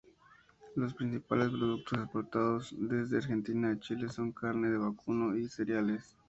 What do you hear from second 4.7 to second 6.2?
de vacuno y cereales.